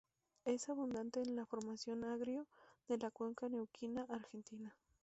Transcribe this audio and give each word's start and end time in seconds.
Es 0.45 0.67
abundante 0.67 1.21
en 1.21 1.35
la 1.35 1.45
Formación 1.45 2.03
Agrio, 2.05 2.47
de 2.87 2.97
la 2.97 3.11
Cuenca 3.11 3.49
Neuquina, 3.49 4.07
Argentina. 4.09 4.75